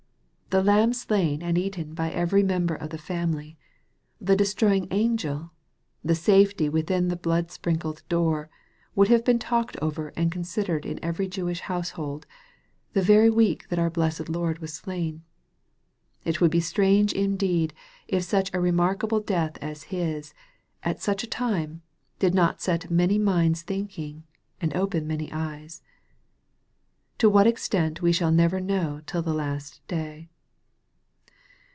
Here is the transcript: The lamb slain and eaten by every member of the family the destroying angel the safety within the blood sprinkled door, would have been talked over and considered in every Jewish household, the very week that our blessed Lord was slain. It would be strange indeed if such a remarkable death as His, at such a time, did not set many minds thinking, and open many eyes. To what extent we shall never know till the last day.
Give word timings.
The 0.51 0.61
lamb 0.61 0.91
slain 0.91 1.41
and 1.41 1.57
eaten 1.57 1.93
by 1.93 2.11
every 2.11 2.43
member 2.43 2.75
of 2.75 2.89
the 2.89 2.97
family 2.97 3.57
the 4.19 4.35
destroying 4.35 4.89
angel 4.91 5.53
the 6.03 6.13
safety 6.13 6.67
within 6.67 7.07
the 7.07 7.15
blood 7.15 7.51
sprinkled 7.51 8.03
door, 8.09 8.49
would 8.93 9.07
have 9.07 9.23
been 9.23 9.39
talked 9.39 9.77
over 9.81 10.09
and 10.17 10.29
considered 10.29 10.85
in 10.85 10.99
every 11.01 11.29
Jewish 11.29 11.61
household, 11.61 12.27
the 12.91 13.01
very 13.01 13.29
week 13.29 13.69
that 13.69 13.79
our 13.79 13.89
blessed 13.89 14.27
Lord 14.27 14.59
was 14.59 14.73
slain. 14.73 15.23
It 16.25 16.41
would 16.41 16.51
be 16.51 16.59
strange 16.59 17.13
indeed 17.13 17.73
if 18.09 18.23
such 18.23 18.53
a 18.53 18.59
remarkable 18.59 19.21
death 19.21 19.57
as 19.61 19.83
His, 19.83 20.33
at 20.83 21.01
such 21.01 21.23
a 21.23 21.27
time, 21.27 21.81
did 22.19 22.35
not 22.35 22.59
set 22.59 22.91
many 22.91 23.17
minds 23.17 23.61
thinking, 23.61 24.25
and 24.59 24.75
open 24.75 25.07
many 25.07 25.31
eyes. 25.31 25.81
To 27.19 27.29
what 27.29 27.47
extent 27.47 28.01
we 28.01 28.11
shall 28.11 28.31
never 28.33 28.59
know 28.59 28.99
till 29.05 29.21
the 29.21 29.33
last 29.33 29.79
day. 29.87 30.27